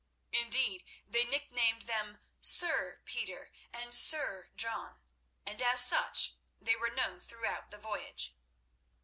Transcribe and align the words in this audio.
Indeed, 0.31 0.83
they 1.07 1.25
nicknamed 1.25 1.83
them 1.83 2.17
Sir 2.39 3.03
Peter 3.05 3.51
and 3.71 3.93
Sir 3.93 4.49
John, 4.55 5.03
and 5.45 5.61
as 5.61 5.85
such 5.85 6.33
they 6.59 6.75
were 6.75 6.89
known 6.89 7.19
throughout 7.19 7.69
the 7.69 7.77
voyage. 7.77 8.33